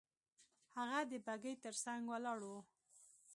[0.75, 2.59] هغه د بګۍ تر څنګ ولاړ وو.